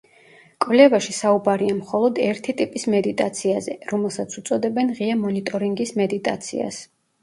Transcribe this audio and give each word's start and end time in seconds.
კვლევაში 0.65 1.13
საუბარია 1.17 1.75
მხოლოდ 1.83 2.23
ერთი 2.25 2.57
ტიპის 2.63 2.87
მედიტაციაზე, 2.95 3.79
რომელსაც 3.95 4.41
უწოდებენ 4.43 4.93
ღია 5.01 5.23
მონიტორინგის 5.25 5.99
მედიტაციას. 6.05 6.87